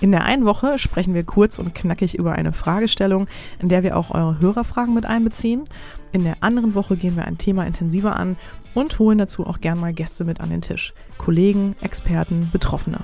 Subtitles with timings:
[0.00, 3.28] In der einen Woche sprechen wir kurz und knackig über eine Fragestellung,
[3.60, 5.64] in der wir auch eure Hörerfragen mit einbeziehen.
[6.12, 8.36] In der anderen Woche gehen wir ein Thema intensiver an
[8.74, 10.94] und holen dazu auch gern mal Gäste mit an den Tisch.
[11.18, 13.00] Kollegen, Experten, Betroffene.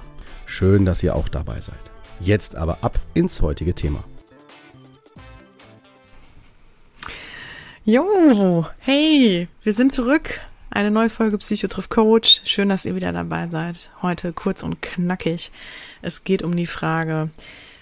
[0.47, 1.79] Schön, dass ihr auch dabei seid.
[2.21, 4.05] Jetzt aber ab ins heutige Thema.
[7.85, 10.41] Jo, hey, wir sind zurück.
[10.73, 12.43] Eine neue Folge Psychotriff Coach.
[12.45, 13.91] Schön, dass ihr wieder dabei seid.
[14.03, 15.51] Heute kurz und knackig.
[16.01, 17.31] Es geht um die Frage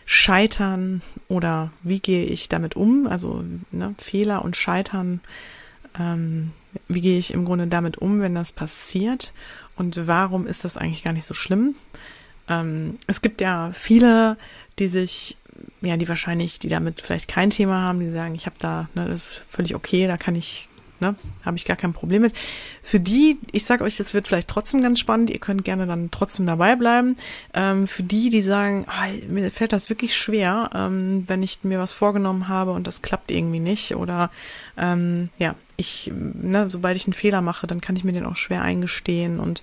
[0.06, 3.06] Scheitern oder wie gehe ich damit um?
[3.06, 5.20] Also ne, Fehler und Scheitern.
[5.98, 6.52] Ähm,
[6.88, 9.34] wie gehe ich im Grunde damit um, wenn das passiert?
[9.76, 11.74] Und warum ist das eigentlich gar nicht so schlimm?
[12.48, 14.38] Ähm, es gibt ja viele,
[14.78, 15.36] die sich,
[15.82, 19.06] ja, die wahrscheinlich, die damit vielleicht kein Thema haben, die sagen, ich habe da, ne,
[19.06, 22.34] das ist völlig okay, da kann ich, ne, habe ich gar kein Problem mit.
[22.82, 26.10] Für die, ich sage euch, das wird vielleicht trotzdem ganz spannend, ihr könnt gerne dann
[26.10, 27.16] trotzdem dabei bleiben.
[27.54, 31.78] Ähm, für die, die sagen, oh, mir fällt das wirklich schwer, ähm, wenn ich mir
[31.78, 34.30] was vorgenommen habe und das klappt irgendwie nicht oder
[34.76, 38.36] ähm, ja, ich, ne, sobald ich einen Fehler mache, dann kann ich mir den auch
[38.36, 39.62] schwer eingestehen und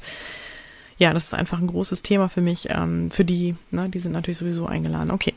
[0.98, 2.70] ja, das ist einfach ein großes Thema für mich.
[2.70, 5.12] Ähm, für die, ne, die sind natürlich sowieso eingeladen.
[5.12, 5.34] Okay.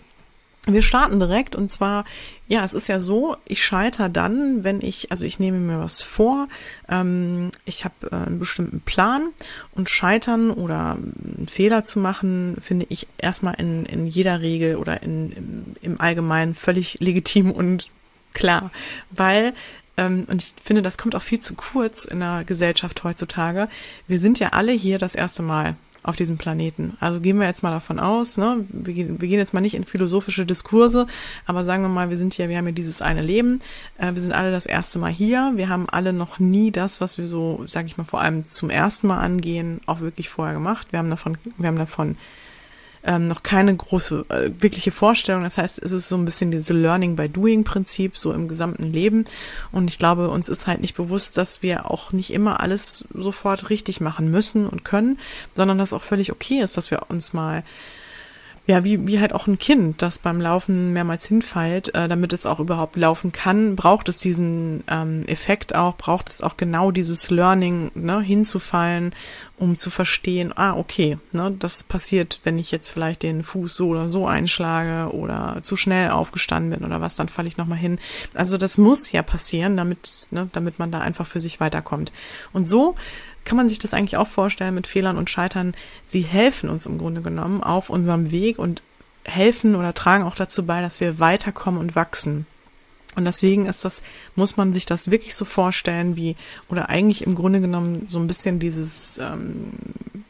[0.70, 2.04] Wir starten direkt und zwar,
[2.46, 6.02] ja, es ist ja so, ich scheitere dann, wenn ich, also ich nehme mir was
[6.02, 6.46] vor,
[6.90, 9.30] ähm, ich habe äh, einen bestimmten Plan
[9.72, 15.02] und scheitern oder einen Fehler zu machen, finde ich erstmal in, in jeder Regel oder
[15.02, 17.90] in, im, im Allgemeinen völlig legitim und
[18.34, 18.70] klar,
[19.10, 19.54] weil
[19.96, 23.68] ähm, und ich finde, das kommt auch viel zu kurz in der Gesellschaft heutzutage.
[24.06, 25.76] Wir sind ja alle hier das erste Mal
[26.08, 26.96] auf diesem Planeten.
[27.00, 28.64] Also gehen wir jetzt mal davon aus, ne?
[28.70, 31.06] wir, gehen, wir gehen jetzt mal nicht in philosophische Diskurse,
[31.44, 33.58] aber sagen wir mal, wir sind hier, wir haben hier dieses eine Leben,
[33.98, 37.18] äh, wir sind alle das erste Mal hier, wir haben alle noch nie das, was
[37.18, 40.88] wir so, sag ich mal, vor allem zum ersten Mal angehen, auch wirklich vorher gemacht.
[40.92, 42.16] Wir haben davon, wir haben davon
[43.08, 45.42] ähm, noch keine große, äh, wirkliche Vorstellung.
[45.42, 48.84] Das heißt, es ist so ein bisschen diese Learning by Doing Prinzip, so im gesamten
[48.84, 49.24] Leben.
[49.72, 53.70] Und ich glaube, uns ist halt nicht bewusst, dass wir auch nicht immer alles sofort
[53.70, 55.18] richtig machen müssen und können,
[55.54, 57.64] sondern dass auch völlig okay ist, dass wir uns mal
[58.68, 62.44] ja, wie, wie halt auch ein Kind, das beim Laufen mehrmals hinfällt, äh, damit es
[62.44, 67.30] auch überhaupt laufen kann, braucht es diesen ähm, Effekt auch, braucht es auch genau dieses
[67.30, 69.14] Learning, ne, hinzufallen,
[69.56, 73.88] um zu verstehen, ah, okay, ne, das passiert, wenn ich jetzt vielleicht den Fuß so
[73.88, 77.98] oder so einschlage oder zu schnell aufgestanden bin oder was, dann falle ich nochmal hin.
[78.34, 82.12] Also das muss ja passieren, damit, ne, damit man da einfach für sich weiterkommt.
[82.52, 82.96] Und so
[83.48, 85.74] kann man sich das eigentlich auch vorstellen mit Fehlern und Scheitern.
[86.04, 88.82] Sie helfen uns im Grunde genommen auf unserem Weg und
[89.24, 92.46] helfen oder tragen auch dazu bei, dass wir weiterkommen und wachsen.
[93.16, 94.02] Und deswegen ist das,
[94.36, 96.36] muss man sich das wirklich so vorstellen, wie,
[96.68, 99.72] oder eigentlich im Grunde genommen so ein bisschen dieses, ähm,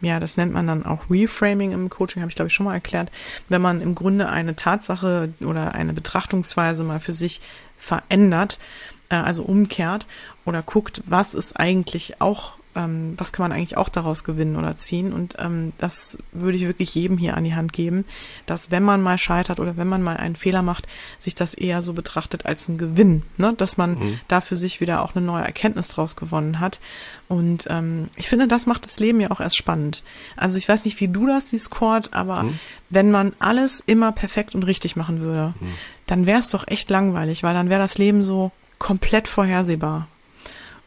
[0.00, 2.74] ja, das nennt man dann auch Reframing im Coaching, habe ich glaube ich schon mal
[2.74, 3.10] erklärt,
[3.48, 7.40] wenn man im Grunde eine Tatsache oder eine Betrachtungsweise mal für sich
[7.76, 8.60] verändert,
[9.08, 10.06] äh, also umkehrt
[10.44, 14.76] oder guckt, was ist eigentlich auch ähm, was kann man eigentlich auch daraus gewinnen oder
[14.76, 15.12] ziehen.
[15.12, 18.04] Und ähm, das würde ich wirklich jedem hier an die Hand geben,
[18.46, 20.86] dass wenn man mal scheitert oder wenn man mal einen Fehler macht,
[21.18, 23.52] sich das eher so betrachtet als ein Gewinn, ne?
[23.56, 24.20] dass man mhm.
[24.28, 26.80] da für sich wieder auch eine neue Erkenntnis draus gewonnen hat.
[27.26, 30.04] Und ähm, ich finde, das macht das Leben ja auch erst spannend.
[30.36, 32.58] Also ich weiß nicht, wie du das siehst, Cord, aber mhm.
[32.90, 35.74] wenn man alles immer perfekt und richtig machen würde, mhm.
[36.06, 40.06] dann wäre es doch echt langweilig, weil dann wäre das Leben so komplett vorhersehbar.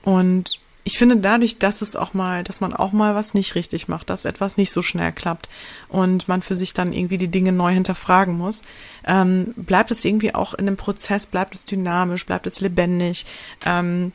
[0.04, 3.88] Und ich finde dadurch, dass es auch mal, dass man auch mal was nicht richtig
[3.88, 5.48] macht, dass etwas nicht so schnell klappt
[5.90, 8.64] und man für sich dann irgendwie die Dinge neu hinterfragen muss,
[9.06, 13.26] ähm, bleibt es irgendwie auch in dem Prozess, bleibt es dynamisch, bleibt es lebendig.
[13.64, 14.12] Ähm,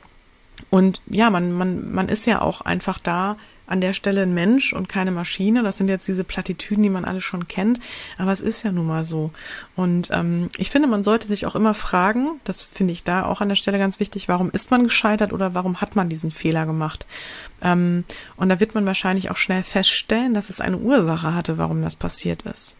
[0.70, 3.36] und ja, man, man, man ist ja auch einfach da,
[3.66, 5.62] an der Stelle ein Mensch und keine Maschine.
[5.62, 7.80] Das sind jetzt diese Plattitüden, die man alle schon kennt.
[8.18, 9.30] Aber es ist ja nun mal so.
[9.74, 13.40] Und ähm, ich finde, man sollte sich auch immer fragen, das finde ich da auch
[13.40, 16.66] an der Stelle ganz wichtig, warum ist man gescheitert oder warum hat man diesen Fehler
[16.66, 17.06] gemacht?
[17.62, 18.04] Ähm,
[18.36, 21.96] und da wird man wahrscheinlich auch schnell feststellen, dass es eine Ursache hatte, warum das
[21.96, 22.76] passiert ist.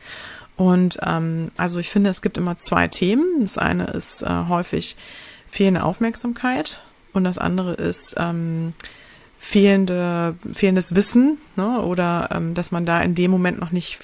[0.56, 3.40] Und ähm, also ich finde, es gibt immer zwei Themen.
[3.40, 4.96] Das eine ist äh, häufig
[5.48, 6.80] fehlende Aufmerksamkeit
[7.12, 8.74] und das andere ist ähm,
[9.38, 11.80] fehlende, fehlendes Wissen ne?
[11.82, 13.98] oder ähm, dass man da in dem Moment noch nicht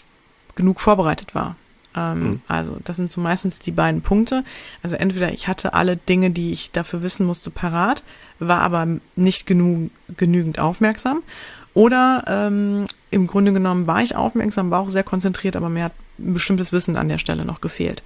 [0.55, 1.56] genug vorbereitet war.
[1.94, 2.43] Ähm, mhm.
[2.49, 4.44] Also das sind so meistens die beiden Punkte.
[4.82, 8.02] Also entweder ich hatte alle Dinge, die ich dafür wissen musste, parat,
[8.38, 8.87] war aber
[9.17, 11.23] nicht genug, genügend aufmerksam.
[11.75, 15.93] Oder ähm, im Grunde genommen war ich aufmerksam, war auch sehr konzentriert, aber mir hat
[16.19, 18.02] ein bestimmtes Wissen an der Stelle noch gefehlt.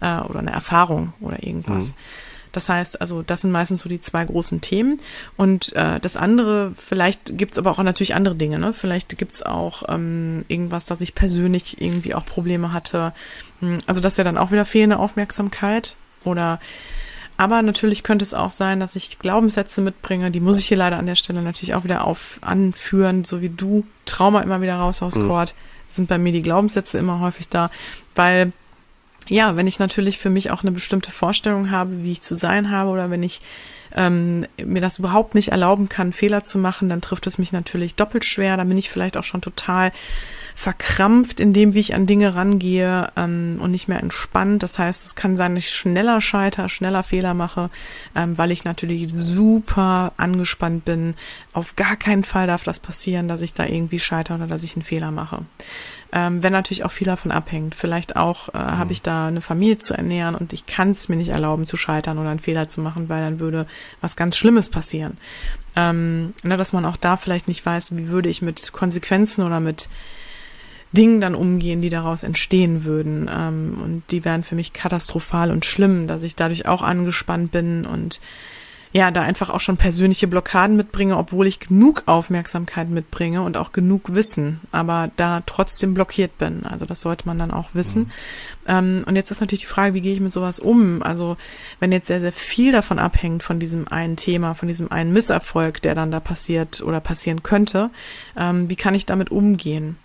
[0.00, 1.88] Äh, oder eine Erfahrung oder irgendwas.
[1.88, 1.94] Mhm.
[2.52, 5.00] Das heißt, also das sind meistens so die zwei großen Themen.
[5.36, 8.58] Und äh, das andere, vielleicht gibt's aber auch natürlich andere Dinge.
[8.58, 8.72] Ne?
[8.72, 13.12] Vielleicht gibt's auch ähm, irgendwas, dass ich persönlich irgendwie auch Probleme hatte.
[13.60, 15.96] Hm, also das ist ja dann auch wieder fehlende Aufmerksamkeit.
[16.24, 16.60] Oder
[17.36, 20.30] aber natürlich könnte es auch sein, dass ich Glaubenssätze mitbringe.
[20.30, 23.48] Die muss ich hier leider an der Stelle natürlich auch wieder auf anführen, so wie
[23.48, 25.28] du Trauma immer wieder raushaust, mhm.
[25.28, 25.54] Cord,
[25.88, 27.70] sind bei mir die Glaubenssätze immer häufig da,
[28.14, 28.52] weil
[29.28, 32.70] ja, wenn ich natürlich für mich auch eine bestimmte Vorstellung habe, wie ich zu sein
[32.70, 33.40] habe, oder wenn ich
[33.94, 37.94] ähm, mir das überhaupt nicht erlauben kann, Fehler zu machen, dann trifft es mich natürlich
[37.94, 38.56] doppelt schwer.
[38.56, 39.92] Dann bin ich vielleicht auch schon total
[40.54, 44.62] verkrampft in dem, wie ich an Dinge rangehe ähm, und nicht mehr entspannt.
[44.62, 47.70] Das heißt, es kann sein, dass ich schneller scheiter, schneller Fehler mache,
[48.14, 51.14] ähm, weil ich natürlich super angespannt bin.
[51.52, 54.76] Auf gar keinen Fall darf das passieren, dass ich da irgendwie scheitere oder dass ich
[54.76, 55.44] einen Fehler mache.
[56.14, 57.74] Ähm, wenn natürlich auch viel davon abhängt.
[57.74, 58.78] Vielleicht auch äh, mhm.
[58.78, 61.78] habe ich da eine Familie zu ernähren und ich kann es mir nicht erlauben zu
[61.78, 63.66] scheitern oder einen Fehler zu machen, weil dann würde
[64.02, 65.16] was ganz Schlimmes passieren.
[65.74, 69.58] Ähm, ne, dass man auch da vielleicht nicht weiß, wie würde ich mit Konsequenzen oder
[69.58, 69.88] mit
[70.92, 73.30] Dingen dann umgehen, die daraus entstehen würden.
[73.32, 77.86] Ähm, und die wären für mich katastrophal und schlimm, dass ich dadurch auch angespannt bin
[77.86, 78.20] und
[78.94, 83.72] ja, da einfach auch schon persönliche Blockaden mitbringe, obwohl ich genug Aufmerksamkeit mitbringe und auch
[83.72, 86.66] genug Wissen, aber da trotzdem blockiert bin.
[86.66, 88.02] Also das sollte man dann auch wissen.
[88.02, 88.10] Mhm.
[88.68, 91.02] Ähm, und jetzt ist natürlich die Frage, wie gehe ich mit sowas um?
[91.02, 91.38] Also
[91.80, 95.80] wenn jetzt sehr, sehr viel davon abhängt, von diesem einen Thema, von diesem einen Misserfolg,
[95.80, 97.88] der dann da passiert oder passieren könnte,
[98.36, 99.96] ähm, wie kann ich damit umgehen?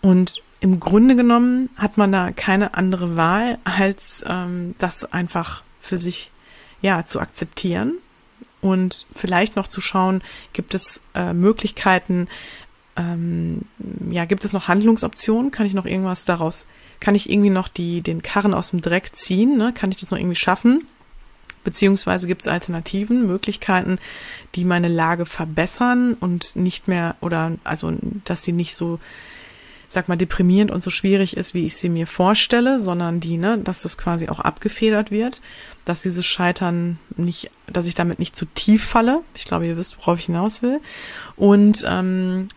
[0.00, 5.98] Und im Grunde genommen hat man da keine andere Wahl, als ähm, das einfach für
[5.98, 6.30] sich
[6.80, 7.94] ja, zu akzeptieren
[8.60, 10.22] und vielleicht noch zu schauen,
[10.52, 12.28] gibt es äh, Möglichkeiten,
[12.96, 13.62] ähm,
[14.10, 15.50] ja, gibt es noch Handlungsoptionen?
[15.50, 16.66] Kann ich noch irgendwas daraus,
[17.00, 19.56] kann ich irgendwie noch die, den Karren aus dem Dreck ziehen?
[19.56, 19.72] Ne?
[19.72, 20.86] Kann ich das noch irgendwie schaffen?
[21.62, 23.98] Beziehungsweise gibt es Alternativen, Möglichkeiten,
[24.54, 27.92] die meine Lage verbessern und nicht mehr, oder also,
[28.24, 28.98] dass sie nicht so
[29.88, 33.58] sag mal, deprimierend und so schwierig ist, wie ich sie mir vorstelle, sondern die, ne,
[33.58, 35.40] dass das quasi auch abgefedert wird,
[35.84, 39.22] dass dieses Scheitern nicht, dass ich damit nicht zu tief falle.
[39.34, 40.80] Ich glaube, ihr wisst, worauf ich hinaus will.
[41.36, 42.48] Und ähm,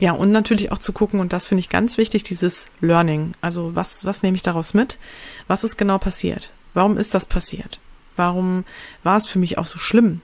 [0.00, 3.34] ja, und natürlich auch zu gucken, und das finde ich ganz wichtig, dieses Learning.
[3.40, 4.98] Also was, was nehme ich daraus mit?
[5.46, 6.52] Was ist genau passiert?
[6.74, 7.78] Warum ist das passiert?
[8.20, 8.64] Warum
[9.02, 10.20] war es für mich auch so schlimm?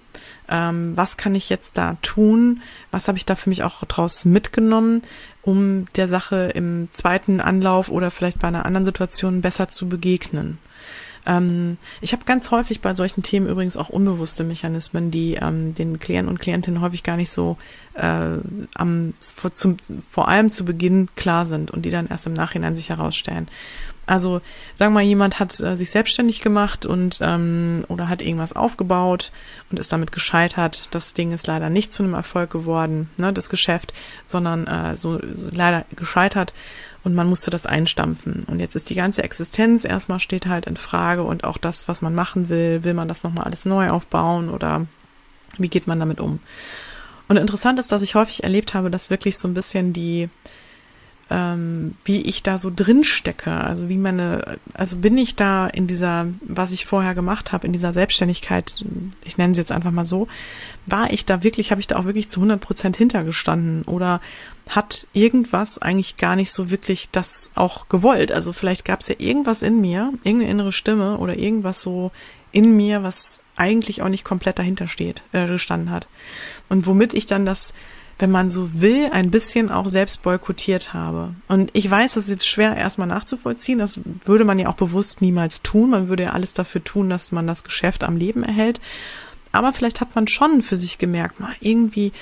[0.50, 2.60] Ähm, was kann ich jetzt da tun?
[2.90, 5.02] Was habe ich da für mich auch draus mitgenommen?
[5.46, 10.58] um der Sache im zweiten Anlauf oder vielleicht bei einer anderen Situation besser zu begegnen.
[11.26, 15.98] Ähm, ich habe ganz häufig bei solchen Themen übrigens auch unbewusste Mechanismen, die ähm, den
[15.98, 17.56] Klienten und Klientinnen häufig gar nicht so
[17.94, 18.38] äh,
[18.74, 19.76] am, vor, zum,
[20.10, 23.48] vor allem zu Beginn klar sind und die dann erst im Nachhinein sich herausstellen.
[24.06, 24.40] Also
[24.76, 29.32] sagen wir mal, jemand hat äh, sich selbstständig gemacht und ähm, oder hat irgendwas aufgebaut
[29.70, 30.88] und ist damit gescheitert.
[30.92, 35.18] Das Ding ist leider nicht zu einem Erfolg geworden, ne, das Geschäft, sondern äh, so,
[35.18, 36.54] so leider gescheitert
[37.06, 38.42] und man musste das einstampfen.
[38.48, 42.02] Und jetzt ist die ganze Existenz erstmal steht halt in Frage und auch das, was
[42.02, 44.86] man machen will, will man das nochmal alles neu aufbauen oder
[45.56, 46.40] wie geht man damit um?
[47.28, 50.28] Und interessant ist, dass ich häufig erlebt habe, dass wirklich so ein bisschen die
[51.28, 53.52] ähm, wie ich da so drin stecke.
[53.52, 57.72] Also wie meine, also bin ich da in dieser, was ich vorher gemacht habe, in
[57.72, 58.84] dieser Selbstständigkeit,
[59.24, 60.28] ich nenne sie jetzt einfach mal so,
[60.86, 64.20] war ich da wirklich, habe ich da auch wirklich zu 100 Prozent hintergestanden oder
[64.68, 68.30] hat irgendwas eigentlich gar nicht so wirklich das auch gewollt.
[68.30, 72.12] Also vielleicht gab es ja irgendwas in mir, irgendeine innere Stimme oder irgendwas so
[72.52, 76.08] in mir, was eigentlich auch nicht komplett dahinter steht, äh, gestanden hat.
[76.68, 77.74] Und womit ich dann das
[78.18, 81.34] wenn man so will, ein bisschen auch selbst boykottiert habe.
[81.48, 83.78] Und ich weiß, das ist jetzt schwer erstmal nachzuvollziehen.
[83.78, 85.90] Das würde man ja auch bewusst niemals tun.
[85.90, 88.80] Man würde ja alles dafür tun, dass man das Geschäft am Leben erhält.
[89.52, 92.12] Aber vielleicht hat man schon für sich gemerkt, mal irgendwie,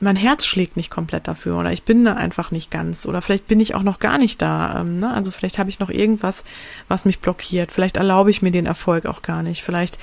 [0.00, 3.46] mein Herz schlägt nicht komplett dafür oder ich bin da einfach nicht ganz oder vielleicht
[3.46, 4.80] bin ich auch noch gar nicht da.
[4.80, 5.12] Ähm, ne?
[5.12, 6.44] Also vielleicht habe ich noch irgendwas,
[6.88, 7.72] was mich blockiert.
[7.72, 9.62] Vielleicht erlaube ich mir den Erfolg auch gar nicht.
[9.62, 9.98] Vielleicht,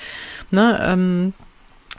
[0.51, 1.33] ne, ähm,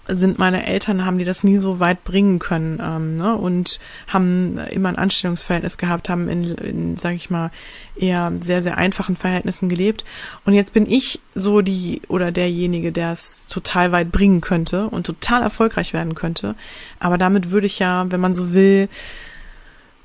[0.08, 3.36] sind meine Eltern, haben die das nie so weit bringen können ähm, ne?
[3.36, 7.50] und haben immer ein Anstellungsverhältnis gehabt, haben in, in sage ich mal,
[7.96, 10.04] eher sehr, sehr einfachen Verhältnissen gelebt.
[10.44, 15.06] Und jetzt bin ich so die oder derjenige, der es total weit bringen könnte und
[15.06, 16.54] total erfolgreich werden könnte.
[16.98, 18.88] Aber damit würde ich ja, wenn man so will,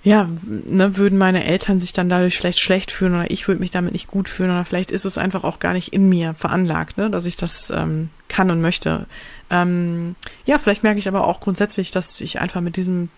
[0.06, 3.72] ja, ne, würden meine Eltern sich dann dadurch vielleicht schlecht fühlen oder ich würde mich
[3.72, 7.00] damit nicht gut fühlen oder vielleicht ist es einfach auch gar nicht in mir veranlagt,
[7.00, 9.08] ne, dass ich das ähm, kann und möchte.
[9.50, 13.10] Ähm, ja, vielleicht merke ich aber auch grundsätzlich, dass ich einfach mit diesem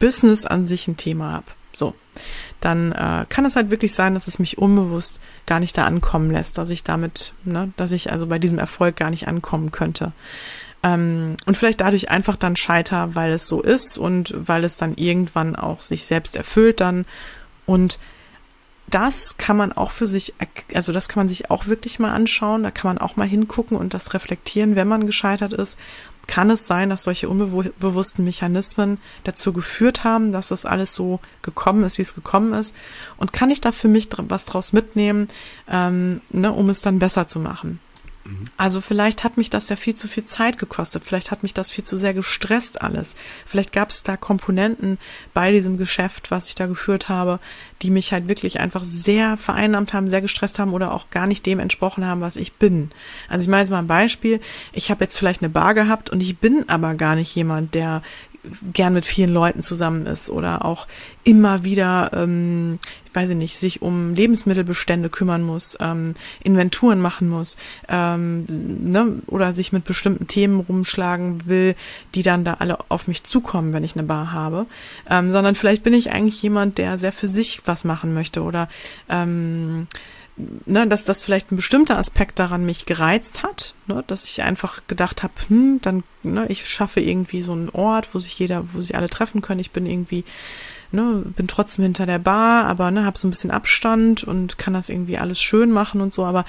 [0.00, 1.46] Business an sich ein Thema habe.
[1.72, 1.94] So,
[2.60, 6.32] dann äh, kann es halt wirklich sein, dass es mich unbewusst gar nicht da ankommen
[6.32, 10.10] lässt, dass ich damit, ne, dass ich also bei diesem Erfolg gar nicht ankommen könnte.
[10.84, 14.94] Ähm, und vielleicht dadurch einfach dann scheiter, weil es so ist und weil es dann
[14.96, 17.06] irgendwann auch sich selbst erfüllt dann.
[17.64, 17.98] Und
[18.86, 20.34] das kann man auch für sich,
[20.74, 23.78] also das kann man sich auch wirklich mal anschauen, da kann man auch mal hingucken
[23.78, 25.78] und das reflektieren, wenn man gescheitert ist.
[26.26, 31.82] Kann es sein, dass solche unbewussten Mechanismen dazu geführt haben, dass das alles so gekommen
[31.84, 32.74] ist, wie es gekommen ist?
[33.16, 35.28] Und kann ich da für mich was draus mitnehmen,
[35.68, 37.80] ähm, ne, um es dann besser zu machen?
[38.56, 41.70] Also vielleicht hat mich das ja viel zu viel Zeit gekostet, vielleicht hat mich das
[41.70, 43.16] viel zu sehr gestresst alles.
[43.44, 44.98] Vielleicht gab es da Komponenten
[45.34, 47.38] bei diesem Geschäft, was ich da geführt habe,
[47.82, 51.44] die mich halt wirklich einfach sehr vereinnahmt haben, sehr gestresst haben oder auch gar nicht
[51.44, 52.90] dem entsprochen haben, was ich bin.
[53.28, 54.40] Also ich meine jetzt mal ein Beispiel,
[54.72, 58.02] ich habe jetzt vielleicht eine Bar gehabt und ich bin aber gar nicht jemand, der
[58.72, 60.86] gern mit vielen Leuten zusammen ist oder auch
[61.24, 67.56] immer wieder, ähm, ich weiß nicht, sich um Lebensmittelbestände kümmern muss, ähm, Inventuren machen muss,
[67.88, 71.74] ähm, ne, oder sich mit bestimmten Themen rumschlagen will,
[72.14, 74.66] die dann da alle auf mich zukommen, wenn ich eine Bar habe,
[75.08, 78.68] ähm, sondern vielleicht bin ich eigentlich jemand, der sehr für sich was machen möchte oder
[79.08, 79.86] ähm,
[80.36, 84.82] ne, dass das vielleicht ein bestimmter Aspekt daran mich gereizt hat, ne, dass ich einfach
[84.88, 88.80] gedacht habe, hm, dann, ne, ich schaffe irgendwie so einen Ort, wo sich jeder, wo
[88.80, 89.60] sich alle treffen können.
[89.60, 90.24] Ich bin irgendwie,
[90.90, 94.74] ne, bin trotzdem hinter der Bar, aber ne, habe so ein bisschen Abstand und kann
[94.74, 96.44] das irgendwie alles schön machen und so, aber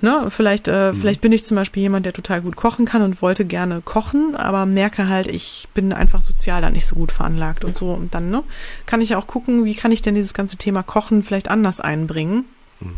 [0.00, 0.96] ne, vielleicht, äh, mhm.
[0.96, 4.34] vielleicht bin ich zum Beispiel jemand, der total gut kochen kann und wollte gerne kochen,
[4.36, 7.92] aber merke halt, ich bin einfach sozial da nicht so gut veranlagt und so.
[7.92, 8.42] Und dann, ne,
[8.86, 12.44] kann ich auch gucken, wie kann ich denn dieses ganze Thema Kochen vielleicht anders einbringen.
[12.80, 12.96] Mhm.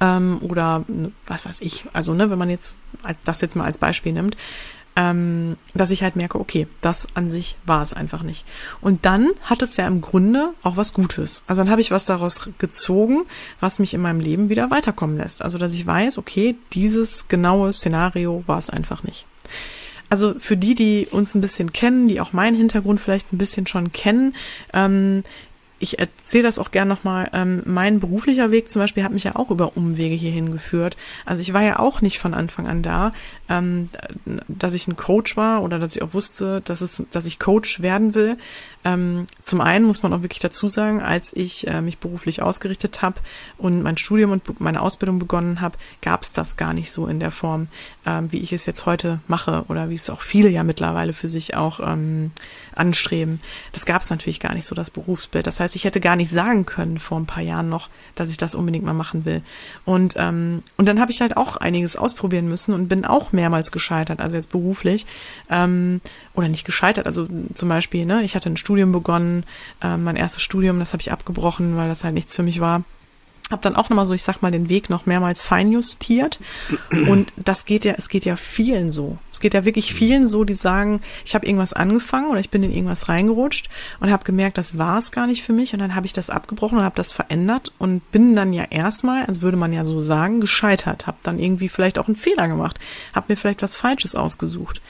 [0.00, 2.76] Ähm, oder ne, was weiß ich, also ne, wenn man jetzt
[3.24, 4.36] das jetzt mal als Beispiel nimmt,
[4.96, 8.44] ähm, dass ich halt merke, okay, das an sich war es einfach nicht.
[8.80, 11.42] Und dann hat es ja im Grunde auch was Gutes.
[11.46, 13.26] Also dann habe ich was daraus gezogen,
[13.60, 15.42] was mich in meinem Leben wieder weiterkommen lässt.
[15.42, 19.26] Also dass ich weiß, okay, dieses genaue Szenario war es einfach nicht.
[20.08, 23.66] Also für die, die uns ein bisschen kennen, die auch meinen Hintergrund vielleicht ein bisschen
[23.66, 24.34] schon kennen,
[24.72, 25.24] ähm,
[25.78, 27.30] ich erzähle das auch gern nochmal.
[27.32, 30.96] Ähm, mein beruflicher Weg zum Beispiel hat mich ja auch über Umwege hierhin geführt.
[31.24, 33.12] Also ich war ja auch nicht von Anfang an da,
[33.48, 33.90] ähm,
[34.48, 37.82] dass ich ein Coach war oder dass ich auch wusste, dass es, dass ich Coach
[37.82, 38.38] werden will.
[38.84, 43.02] Ähm, zum einen muss man auch wirklich dazu sagen, als ich äh, mich beruflich ausgerichtet
[43.02, 43.20] habe
[43.58, 47.18] und mein Studium und meine Ausbildung begonnen habe, gab es das gar nicht so in
[47.18, 47.66] der Form,
[48.06, 51.28] ähm, wie ich es jetzt heute mache oder wie es auch viele ja mittlerweile für
[51.28, 52.30] sich auch ähm,
[52.76, 53.40] anstreben.
[53.72, 55.48] Das gab es natürlich gar nicht so, das Berufsbild.
[55.48, 58.36] Das heißt, ich hätte gar nicht sagen können vor ein paar Jahren noch, dass ich
[58.36, 59.42] das unbedingt mal machen will.
[59.84, 63.72] Und, ähm, und dann habe ich halt auch einiges ausprobieren müssen und bin auch mehrmals
[63.72, 65.06] gescheitert, also jetzt beruflich.
[65.50, 66.00] Ähm,
[66.34, 69.44] oder nicht gescheitert, also zum Beispiel, ne, ich hatte ein Studium Studium begonnen,
[69.82, 72.82] äh, mein erstes Studium, das habe ich abgebrochen, weil das halt nichts für mich war.
[73.48, 76.40] Hab dann auch nochmal so, ich sag mal, den Weg noch mehrmals feinjustiert.
[77.08, 79.18] Und das geht ja, es geht ja vielen so.
[79.32, 82.64] Es geht ja wirklich vielen so, die sagen, ich habe irgendwas angefangen oder ich bin
[82.64, 83.68] in irgendwas reingerutscht
[84.00, 85.72] und habe gemerkt, das war es gar nicht für mich.
[85.72, 89.24] Und dann habe ich das abgebrochen und habe das verändert und bin dann ja erstmal,
[89.26, 91.06] also würde man ja so sagen, gescheitert.
[91.06, 92.80] Habe dann irgendwie vielleicht auch einen Fehler gemacht.
[93.14, 94.82] Habe mir vielleicht was Falsches ausgesucht.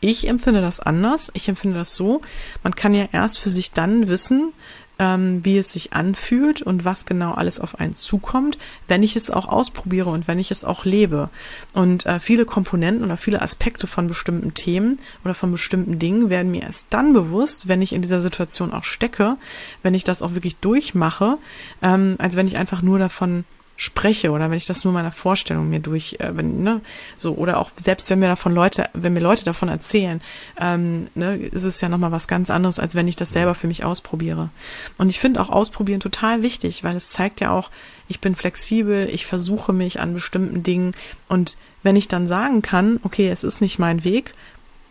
[0.00, 1.30] Ich empfinde das anders.
[1.34, 2.22] Ich empfinde das so,
[2.64, 4.52] man kann ja erst für sich dann wissen,
[5.00, 9.30] ähm, wie es sich anfühlt und was genau alles auf einen zukommt, wenn ich es
[9.30, 11.30] auch ausprobiere und wenn ich es auch lebe.
[11.72, 16.52] Und äh, viele Komponenten oder viele Aspekte von bestimmten Themen oder von bestimmten Dingen werden
[16.52, 19.38] mir erst dann bewusst, wenn ich in dieser Situation auch stecke,
[19.82, 21.38] wenn ich das auch wirklich durchmache,
[21.80, 23.44] ähm, als wenn ich einfach nur davon
[23.80, 26.82] spreche oder wenn ich das nur meiner Vorstellung mir durch, äh, wenn, ne,
[27.16, 30.20] so, oder auch selbst wenn mir davon Leute, wenn mir Leute davon erzählen,
[30.60, 33.68] ähm, ne, ist es ja nochmal was ganz anderes, als wenn ich das selber für
[33.68, 34.50] mich ausprobiere.
[34.98, 37.70] Und ich finde auch Ausprobieren total wichtig, weil es zeigt ja auch,
[38.06, 40.92] ich bin flexibel, ich versuche mich an bestimmten Dingen
[41.28, 44.34] und wenn ich dann sagen kann, okay, es ist nicht mein Weg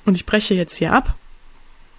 [0.05, 1.13] und ich breche jetzt hier ab,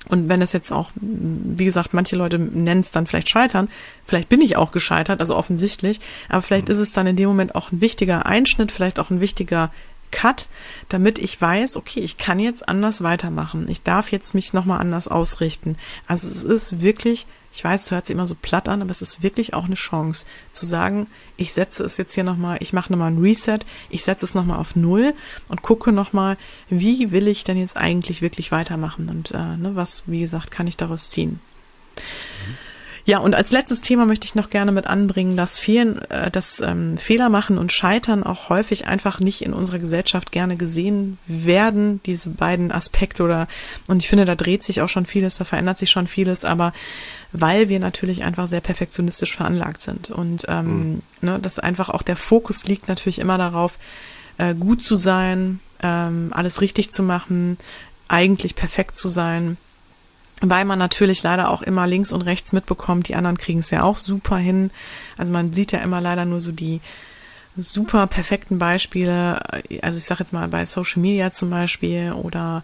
[0.08, 3.68] und wenn es jetzt auch, wie gesagt, manche Leute nennen es dann vielleicht scheitern,
[4.04, 6.74] vielleicht bin ich auch gescheitert, also offensichtlich, aber vielleicht mhm.
[6.74, 9.70] ist es dann in dem Moment auch ein wichtiger Einschnitt, vielleicht auch ein wichtiger
[10.10, 10.48] Cut,
[10.88, 13.68] damit ich weiß, okay, ich kann jetzt anders weitermachen.
[13.68, 15.76] Ich darf jetzt mich nochmal anders ausrichten.
[16.06, 19.02] Also es ist wirklich ich weiß, es hört sich immer so platt an, aber es
[19.02, 22.92] ist wirklich auch eine Chance zu sagen, ich setze es jetzt hier nochmal, ich mache
[22.92, 25.14] nochmal ein Reset, ich setze es nochmal auf Null
[25.48, 26.36] und gucke nochmal,
[26.68, 30.68] wie will ich denn jetzt eigentlich wirklich weitermachen und äh, ne, was, wie gesagt, kann
[30.68, 31.40] ich daraus ziehen.
[31.96, 32.69] Mhm.
[33.10, 36.60] Ja, und als letztes Thema möchte ich noch gerne mit anbringen, dass, vielen, äh, dass
[36.60, 42.00] ähm, Fehler machen und Scheitern auch häufig einfach nicht in unserer Gesellschaft gerne gesehen werden,
[42.06, 43.48] diese beiden Aspekte oder,
[43.88, 46.72] und ich finde, da dreht sich auch schon vieles, da verändert sich schon vieles, aber
[47.32, 51.02] weil wir natürlich einfach sehr perfektionistisch veranlagt sind und ähm, mhm.
[51.20, 53.76] ne, dass einfach auch der Fokus liegt natürlich immer darauf,
[54.38, 57.58] äh, gut zu sein, ähm, alles richtig zu machen,
[58.06, 59.56] eigentlich perfekt zu sein
[60.40, 63.82] weil man natürlich leider auch immer links und rechts mitbekommt, die anderen kriegen es ja
[63.82, 64.70] auch super hin.
[65.16, 66.80] Also man sieht ja immer leider nur so die
[67.56, 69.40] super perfekten Beispiele,
[69.82, 72.62] also ich sage jetzt mal bei Social Media zum Beispiel oder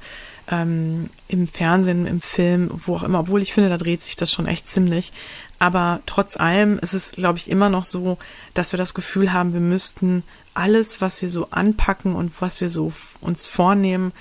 [0.49, 4.33] ähm, im Fernsehen, im Film, wo auch immer, obwohl ich finde, da dreht sich das
[4.33, 5.13] schon echt ziemlich.
[5.59, 8.19] Aber trotz allem ist es, glaube ich, immer noch so,
[8.55, 10.23] dass wir das Gefühl haben, wir müssten
[10.55, 14.13] alles, was wir so anpacken und was wir so uns vornehmen,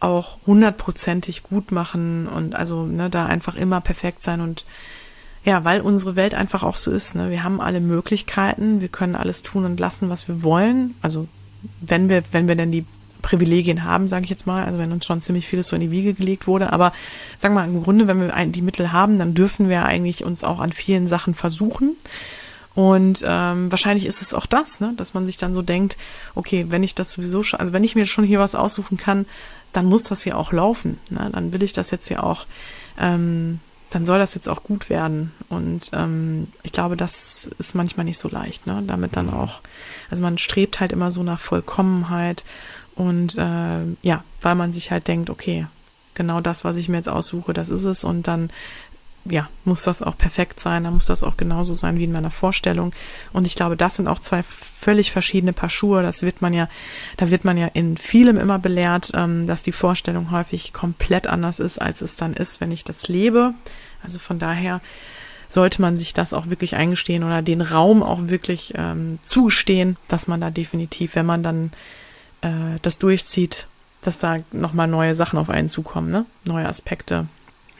[0.00, 4.64] auch hundertprozentig gut machen und also ne, da einfach immer perfekt sein und
[5.44, 7.14] ja, weil unsere Welt einfach auch so ist.
[7.14, 7.30] Ne?
[7.30, 10.94] Wir haben alle Möglichkeiten, wir können alles tun und lassen, was wir wollen.
[11.00, 11.28] Also
[11.80, 12.84] wenn wir, wenn wir denn die
[13.22, 15.90] Privilegien haben, sage ich jetzt mal, also wenn uns schon ziemlich vieles so in die
[15.90, 16.92] Wiege gelegt wurde, aber
[17.38, 20.44] sagen wir mal, im Grunde, wenn wir die Mittel haben, dann dürfen wir eigentlich uns
[20.44, 21.96] auch an vielen Sachen versuchen.
[22.80, 25.98] Und ähm, wahrscheinlich ist es auch das, ne, dass man sich dann so denkt,
[26.34, 29.26] okay, wenn ich das sowieso schon, also wenn ich mir schon hier was aussuchen kann,
[29.74, 30.98] dann muss das ja auch laufen.
[31.10, 31.28] Ne?
[31.30, 32.46] Dann will ich das jetzt ja auch,
[32.98, 33.60] ähm,
[33.90, 35.32] dann soll das jetzt auch gut werden.
[35.50, 38.82] Und ähm, ich glaube, das ist manchmal nicht so leicht, ne?
[38.86, 39.34] Damit dann mhm.
[39.34, 39.60] auch,
[40.10, 42.46] also man strebt halt immer so nach Vollkommenheit
[42.94, 45.66] und äh, ja, weil man sich halt denkt, okay,
[46.14, 48.04] genau das, was ich mir jetzt aussuche, das ist es.
[48.04, 48.48] Und dann
[49.24, 52.30] ja, muss das auch perfekt sein, dann muss das auch genauso sein wie in meiner
[52.30, 52.92] Vorstellung.
[53.32, 56.02] Und ich glaube, das sind auch zwei völlig verschiedene Paar Schuhe.
[56.02, 56.68] Das wird man ja,
[57.16, 61.60] da wird man ja in vielem immer belehrt, ähm, dass die Vorstellung häufig komplett anders
[61.60, 63.54] ist, als es dann ist, wenn ich das lebe.
[64.02, 64.80] Also von daher
[65.48, 70.28] sollte man sich das auch wirklich eingestehen oder den Raum auch wirklich ähm, zugestehen, dass
[70.28, 71.72] man da definitiv, wenn man dann
[72.40, 73.66] äh, das durchzieht,
[74.00, 76.24] dass da nochmal neue Sachen auf einen zukommen, ne?
[76.44, 77.26] Neue Aspekte.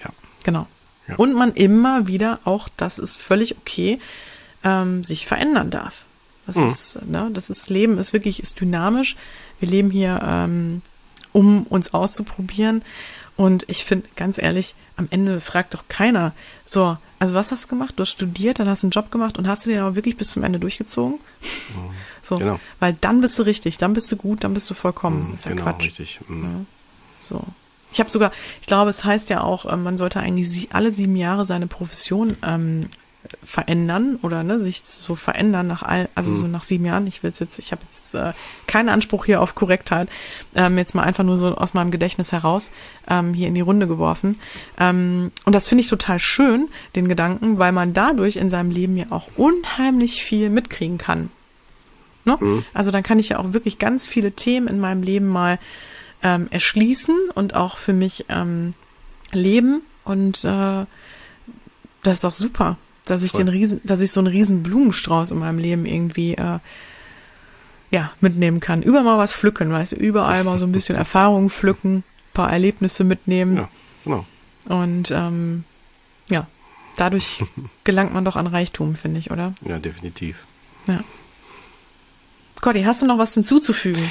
[0.05, 0.11] Ja.
[0.45, 0.67] Genau.
[1.09, 1.17] Ja.
[1.17, 3.99] Und man immer wieder auch, das ist völlig okay,
[4.63, 6.05] ähm, sich verändern darf.
[6.47, 6.67] Das mhm.
[6.67, 9.17] ist, ne, das ist Leben ist wirklich, ist dynamisch.
[9.59, 10.83] Wir leben hier, ähm,
[11.33, 12.83] um uns auszuprobieren.
[13.37, 16.35] Und ich finde, ganz ehrlich, am Ende fragt doch keiner,
[16.65, 17.95] so, also was hast du gemacht?
[17.97, 20.17] Du hast studiert, dann hast du einen Job gemacht und hast du den aber wirklich
[20.17, 21.19] bis zum Ende durchgezogen?
[21.75, 21.91] Mhm.
[22.23, 22.61] So, genau.
[22.81, 25.29] weil dann bist du richtig, dann bist du gut, dann bist du vollkommen.
[25.29, 25.85] Mhm, ist ja genau, Quatsch.
[25.85, 26.21] richtig.
[26.29, 26.45] Mhm.
[26.45, 26.51] Ja,
[27.19, 27.43] so.
[27.93, 31.17] Ich habe sogar, ich glaube, es heißt ja auch, ähm, man sollte eigentlich alle sieben
[31.17, 32.89] Jahre seine Profession ähm,
[33.45, 36.41] verändern oder ne, sich so verändern nach all, also mhm.
[36.41, 37.07] so nach sieben Jahren.
[37.07, 38.33] Ich will jetzt, ich habe jetzt äh,
[38.67, 40.09] keinen Anspruch hier auf Korrektheit,
[40.55, 42.71] ähm, jetzt mal einfach nur so aus meinem Gedächtnis heraus
[43.09, 44.39] ähm, hier in die Runde geworfen.
[44.79, 48.97] Ähm, und das finde ich total schön, den Gedanken, weil man dadurch in seinem Leben
[48.97, 51.31] ja auch unheimlich viel mitkriegen kann.
[52.25, 52.37] Ne?
[52.41, 52.65] Mhm.
[52.73, 55.59] Also dann kann ich ja auch wirklich ganz viele Themen in meinem Leben mal
[56.23, 58.75] ähm, erschließen und auch für mich ähm,
[59.33, 59.83] leben.
[60.05, 60.85] Und äh,
[62.03, 63.45] das ist doch super, dass ich Voll.
[63.45, 66.59] den riesen, dass ich so einen riesen Blumenstrauß in meinem Leben irgendwie äh,
[67.91, 68.83] ja mitnehmen kann.
[68.83, 72.05] Überall mal was pflücken, weißt du, überall mal so ein bisschen Erfahrung pflücken,
[72.35, 73.57] paar Erlebnisse mitnehmen.
[73.57, 73.69] Ja,
[74.05, 74.27] genau.
[74.67, 75.65] Und ähm,
[76.29, 76.47] ja,
[76.97, 77.43] dadurch
[77.85, 79.55] gelangt man doch an Reichtum, finde ich, oder?
[79.67, 80.47] Ja, definitiv.
[80.87, 81.03] Ja.
[82.61, 84.11] Gotti, hast du noch was hinzuzufügen?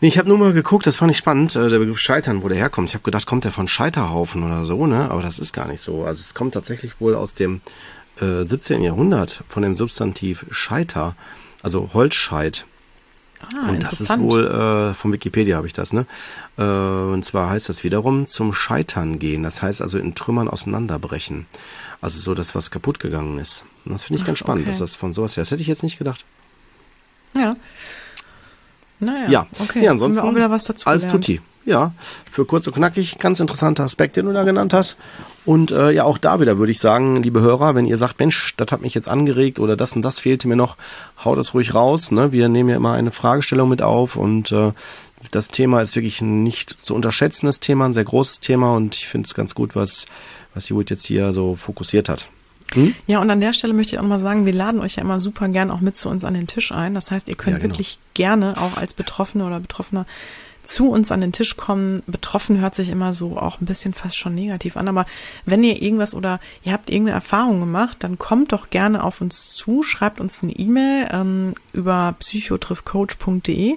[0.00, 2.48] Nee, ich habe nur mal geguckt, das fand ich spannend, äh, der Begriff Scheitern, wo
[2.48, 2.88] der herkommt.
[2.88, 5.10] Ich habe gedacht, kommt der von Scheiterhaufen oder so, ne?
[5.10, 6.04] Aber das ist gar nicht so.
[6.04, 7.62] Also es kommt tatsächlich wohl aus dem
[8.20, 8.82] äh, 17.
[8.82, 11.16] Jahrhundert von dem Substantiv Scheiter,
[11.62, 12.66] also Holzscheit.
[13.54, 16.06] Ah, und das ist wohl äh, vom Wikipedia habe ich das, ne?
[16.58, 19.42] Äh, und zwar heißt das wiederum zum Scheitern gehen.
[19.42, 21.46] Das heißt also in Trümmern auseinanderbrechen.
[22.00, 23.64] Also so das, was kaputt gegangen ist.
[23.84, 24.70] Und das finde ich Ach, ganz spannend, okay.
[24.70, 25.42] dass das von sowas her.
[25.42, 26.24] Das hätte ich jetzt nicht gedacht.
[27.34, 27.56] Ja.
[28.98, 29.46] Naja, ja.
[29.60, 29.84] okay.
[29.84, 31.10] Ja, ansonsten Haben wir auch wieder was dazu gelernt.
[31.10, 31.40] tutti.
[31.66, 31.92] Ja,
[32.30, 34.96] für kurz und knackig, ganz interessanter Aspekt, den du da genannt hast.
[35.44, 38.54] Und äh, ja, auch da wieder würde ich sagen, liebe Hörer, wenn ihr sagt, Mensch,
[38.56, 40.76] das hat mich jetzt angeregt oder das und das fehlte mir noch,
[41.24, 42.12] haut das ruhig raus.
[42.12, 42.30] Ne?
[42.30, 44.72] Wir nehmen ja immer eine Fragestellung mit auf und äh,
[45.32, 49.08] das Thema ist wirklich ein nicht zu unterschätzendes Thema, ein sehr großes Thema und ich
[49.08, 50.06] finde es ganz gut, was,
[50.54, 52.28] was Judith jetzt hier so fokussiert hat.
[52.74, 52.94] Hm?
[53.06, 55.20] Ja, und an der Stelle möchte ich auch mal sagen, wir laden euch ja immer
[55.20, 56.94] super gern auch mit zu uns an den Tisch ein.
[56.94, 57.74] Das heißt, ihr könnt ja, genau.
[57.74, 60.06] wirklich gerne auch als Betroffene oder Betroffener
[60.66, 62.02] zu uns an den Tisch kommen.
[62.06, 65.06] Betroffen hört sich immer so auch ein bisschen fast schon negativ an, aber
[65.44, 69.54] wenn ihr irgendwas oder ihr habt irgendeine Erfahrung gemacht, dann kommt doch gerne auf uns
[69.54, 73.76] zu, schreibt uns eine E-Mail ähm, über psychotriffcoach.de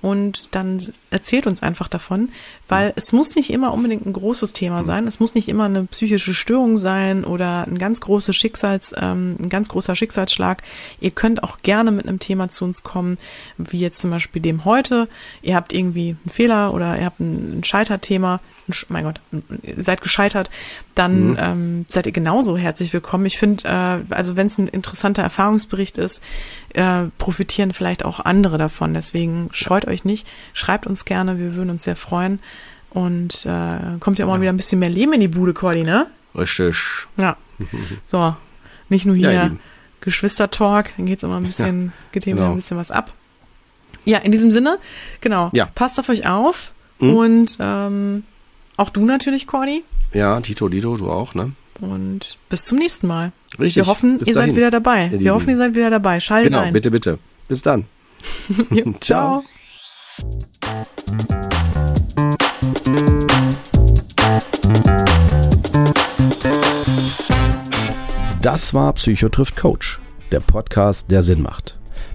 [0.00, 2.30] und dann erzählt uns einfach davon,
[2.68, 5.84] weil es muss nicht immer unbedingt ein großes Thema sein, es muss nicht immer eine
[5.84, 10.62] psychische Störung sein oder ein ganz großes Schicksals, ähm, ein ganz großer Schicksalsschlag.
[11.00, 13.18] Ihr könnt auch gerne mit einem Thema zu uns kommen,
[13.56, 15.08] wie jetzt zum Beispiel dem heute.
[15.42, 19.20] Ihr habt irgendwie einen Fehler oder ihr habt ein Scheiterthema, ein, mein Gott,
[19.62, 20.50] ihr seid gescheitert,
[20.94, 21.36] dann mhm.
[21.38, 23.26] ähm, seid ihr genauso herzlich willkommen.
[23.26, 26.22] Ich finde, äh, also wenn es ein interessanter Erfahrungsbericht ist,
[26.74, 28.94] äh, profitieren vielleicht auch andere davon.
[28.94, 32.40] Deswegen scheut euch nicht, schreibt uns gerne, wir würden uns sehr freuen.
[32.90, 35.84] Und äh, kommt ja auch mal wieder ein bisschen mehr Leben in die Bude, Cordy,
[35.84, 36.06] ne?
[36.34, 36.76] Richtig.
[37.16, 37.36] Ja.
[38.06, 38.34] So,
[38.88, 39.50] nicht nur hier ja,
[40.00, 42.50] Geschwistertalk, dann geht's immer ein bisschen, ja, geht hier genau.
[42.50, 43.12] ein bisschen was ab.
[44.04, 44.78] Ja, in diesem Sinne,
[45.20, 45.50] genau.
[45.52, 45.66] Ja.
[45.74, 46.72] Passt auf euch auf.
[46.98, 47.14] Mhm.
[47.14, 48.24] Und ähm,
[48.76, 49.84] auch du natürlich, Cordy.
[50.14, 51.52] Ja, Tito, Dito, du auch, ne?
[51.80, 53.32] Und bis zum nächsten Mal.
[53.58, 53.76] Richtig.
[53.76, 54.34] Wir hoffen, ihr dahin.
[54.34, 55.10] seid wieder dabei.
[55.12, 56.20] Wir hoffen, ihr seid wieder dabei.
[56.20, 56.72] Schaltet genau, ein.
[56.72, 57.18] bitte, bitte.
[57.48, 57.84] Bis dann.
[59.00, 59.44] Ciao.
[68.42, 70.00] Das war Psychotrift Coach,
[70.32, 71.77] der Podcast, der Sinn macht.